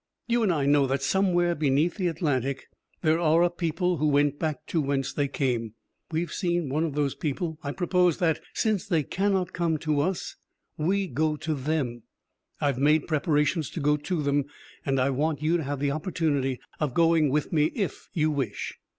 You 0.27 0.41
and 0.41 0.51
I 0.51 0.65
know 0.65 0.87
that 0.87 1.03
somewhere 1.03 1.53
beneath 1.53 1.97
the 1.97 2.07
Atlantic 2.07 2.69
there 3.03 3.19
are 3.19 3.43
a 3.43 3.51
people 3.51 3.97
who 3.97 4.07
went 4.07 4.39
back 4.39 4.65
to 4.65 4.81
whence 4.81 5.13
they 5.13 5.27
came. 5.27 5.75
We 6.11 6.21
have 6.21 6.33
seen 6.33 6.69
one 6.69 6.83
of 6.83 6.95
those 6.95 7.13
people. 7.13 7.59
I 7.63 7.71
propose 7.71 8.17
that, 8.17 8.41
since 8.51 8.87
they 8.87 9.03
cannot 9.03 9.53
come 9.53 9.77
to 9.77 9.99
us, 10.01 10.37
we 10.75 11.05
go 11.05 11.35
to 11.35 11.53
them. 11.53 12.01
I 12.59 12.65
have 12.65 12.79
made 12.79 13.07
preparations 13.07 13.69
to 13.69 13.79
go 13.79 13.95
to 13.97 14.23
them, 14.23 14.45
and 14.83 14.99
I 14.99 15.11
wanted 15.11 15.43
you 15.43 15.57
to 15.57 15.63
have 15.65 15.79
the 15.79 15.91
opportunity 15.91 16.59
of 16.79 16.95
going 16.95 17.29
with 17.29 17.53
me, 17.53 17.65
if 17.65 18.09
you 18.11 18.31
wish." 18.31 18.79